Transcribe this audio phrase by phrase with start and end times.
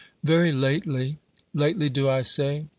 [0.23, 1.19] Very lately—
[1.53, 2.65] lately do I say?